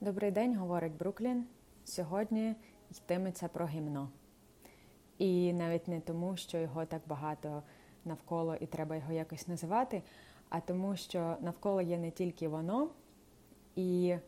Добрий 0.00 0.30
день, 0.30 0.56
говорить 0.56 0.96
Бруклін. 0.96 1.46
Сьогодні 1.84 2.54
йтиметься 2.90 3.48
про 3.48 3.66
гімно. 3.66 4.08
І 5.18 5.52
навіть 5.52 5.88
не 5.88 6.00
тому, 6.00 6.36
що 6.36 6.58
його 6.58 6.86
так 6.86 7.02
багато 7.06 7.62
навколо 8.04 8.56
і 8.56 8.66
треба 8.66 8.96
його 8.96 9.12
якось 9.12 9.48
називати, 9.48 10.02
а 10.48 10.60
тому, 10.60 10.96
що 10.96 11.36
навколо 11.40 11.82
є 11.82 11.98
не 11.98 12.10
тільки 12.10 12.48
воно, 12.48 12.90
і 13.76 14.08
е, 14.08 14.20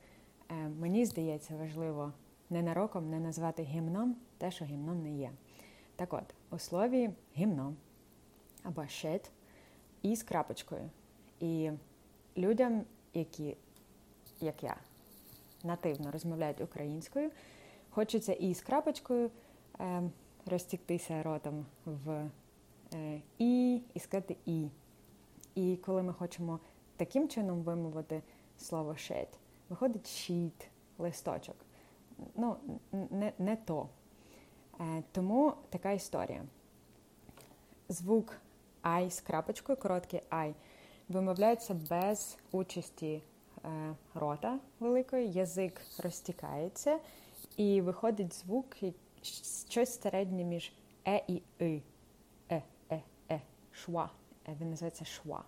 мені 0.81 1.05
здається 1.05 1.57
важливо 1.57 2.13
ненароком 2.51 3.11
не 3.11 3.21
назвати 3.21 3.63
гімном 3.63 4.17
те, 4.39 4.51
що 4.51 4.65
гімном 4.65 5.03
не 5.03 5.17
є. 5.17 5.31
Так 5.97 6.13
от, 6.13 6.35
у 6.51 6.59
слові 6.59 7.11
гімно 7.37 7.75
або 8.63 8.81
shit 8.81 9.31
і 10.03 10.17
з 10.17 10.23
крапочкою. 10.23 10.91
І 11.41 11.71
людям, 12.37 12.85
які, 13.15 13.57
як 14.41 14.63
я, 14.63 14.77
нативно 15.65 16.11
розмовляють 16.11 16.61
українською, 16.61 17.31
хочеться 17.91 18.33
і 18.33 18.55
з 18.55 18.61
крапочкою 18.61 19.31
е, 19.81 20.03
розтіктися 20.47 21.23
ротом 21.23 21.67
в 21.85 22.31
е, 22.95 23.21
і 23.39 23.81
і 23.95 23.99
сказати 23.99 24.37
і. 24.47 24.69
І 25.55 25.77
коли 25.77 26.03
ми 26.03 26.13
хочемо 26.13 26.61
таким 26.97 27.29
чином 27.29 27.63
вимовити 27.63 28.23
слово 28.59 28.93
shit, 28.93 29.29
виходить 29.69 30.07
sheet, 30.07 30.69
листочок. 30.99 31.57
Ну, 32.35 32.57
не, 32.93 33.33
не 33.39 33.57
то. 33.57 33.89
Е, 34.81 35.03
тому 35.13 35.53
така 35.71 35.91
історія. 35.91 36.45
Звук 37.89 38.37
I 38.83 39.11
з 39.11 39.21
крапочкою, 39.21 39.79
короткий 39.79 40.21
I, 40.31 40.55
вимовляється 41.09 41.75
без 41.75 42.39
участі 42.53 43.23
рота 44.15 44.59
великої, 44.81 45.33
язик 45.33 45.81
розтікається, 45.99 46.99
і 47.57 47.81
виходить 47.81 48.35
звук 48.35 48.77
щось 49.69 50.01
середнє 50.01 50.45
між 50.45 50.73
е 51.07 51.25
і 51.29 51.43
и. 51.61 51.83
Е, 52.51 52.63
е, 52.91 53.03
е, 53.31 53.41
шва. 53.73 54.11
Е, 54.49 54.57
він 54.61 54.71
називається 54.71 55.05
шва. 55.05 55.45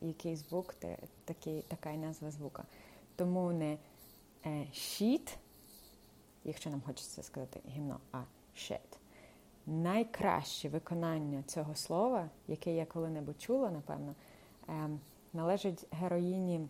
Який 0.00 0.36
звук, 0.36 0.74
такий, 1.24 1.62
така 1.62 1.90
і 1.90 1.98
назва 1.98 2.30
звука. 2.30 2.64
Тому 3.16 3.52
не 3.52 3.78
е, 4.46 4.66
щит, 4.72 5.38
якщо 6.44 6.70
нам 6.70 6.80
хочеться 6.80 7.22
сказати 7.22 7.60
гімно, 7.68 8.00
а 8.12 8.22
shit. 8.56 8.98
Найкраще 9.66 10.68
виконання 10.68 11.42
цього 11.42 11.74
слова, 11.74 12.30
яке 12.48 12.74
я 12.74 12.86
коли-небудь 12.86 13.42
чула, 13.42 13.70
напевно, 13.70 14.14
ем, 14.68 15.00
належить 15.32 15.86
героїні 15.90 16.68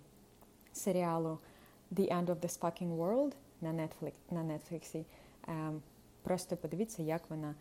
серіалу 0.73 1.39
The 1.93 2.13
End 2.13 2.27
of 2.27 2.41
the 2.41 2.59
Fucking 2.61 2.97
World 2.97 3.33
на 3.61 3.73
Netflix, 3.73 4.13
на 4.31 4.43
Netflix. 4.43 5.05
Ем, 5.49 5.83
просто 6.23 6.57
подивіться, 6.57 7.03
як 7.03 7.31
вона 7.31 7.55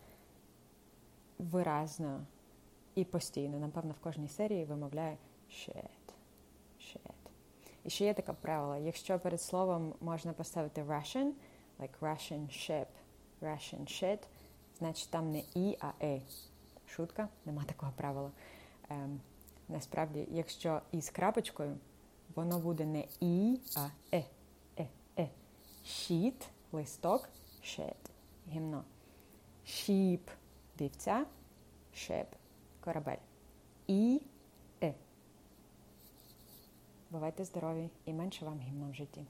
виразно 1.38 2.26
і 2.94 3.04
постійно, 3.04 3.58
напевно, 3.58 3.92
в 3.92 4.04
кожній 4.04 4.28
серії 4.28 4.64
вимовляє 4.64 5.16
shit, 5.50 6.14
shit. 6.80 7.12
І 7.84 7.90
ще 7.90 8.04
є 8.04 8.14
таке 8.14 8.32
правило, 8.32 8.76
якщо 8.76 9.18
перед 9.18 9.42
словом 9.42 9.94
можна 10.00 10.32
поставити 10.32 10.82
Russian, 10.82 11.32
like 11.80 11.98
Russian 12.00 12.48
ship, 12.48 12.86
Russian 13.42 13.80
shit, 13.80 14.18
значить 14.78 15.10
там 15.10 15.30
не 15.30 15.42
і, 15.54 15.76
а 15.80 15.92
е. 16.02 16.20
Шутка, 16.86 17.28
нема 17.44 17.64
такого 17.64 17.92
правила. 17.96 18.30
Ем, 18.90 19.20
Насправді, 19.72 20.28
якщо 20.30 20.80
із 20.92 21.10
крапочкою, 21.10 21.78
воно 22.34 22.58
буде 22.58 22.86
не 22.86 23.04
і, 23.20 23.60
а 23.76 23.88
е, 24.12 24.24
е, 24.78 24.86
е. 25.18 25.28
Щіт, 25.84 26.48
листок, 26.72 27.28
шет, 27.62 28.10
гімно. 28.48 28.84
Шіп, 29.64 30.30
вівця, 30.80 31.26
шеп, 31.94 32.26
корабель. 32.80 33.16
І 33.86 34.22
е. 34.82 34.94
Бувайте 37.10 37.44
здорові 37.44 37.90
і 38.04 38.12
менше 38.12 38.44
вам 38.44 38.60
гімно 38.60 38.90
в 38.90 38.94
житті. 38.94 39.26